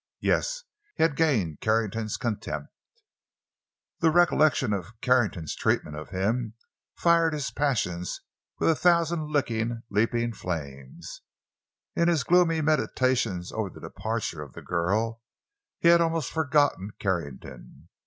[0.21, 2.73] Yes—he had gained Carrington's contempt!
[3.99, 6.55] The recollection of Carrington's treatment of him
[6.95, 8.19] fired his passions
[8.57, 11.21] with a thousand licking, leaping flames.
[11.95, 15.21] In his gloomy meditations over the departure of the girl,
[15.77, 17.89] he had almost forgotten Carrington.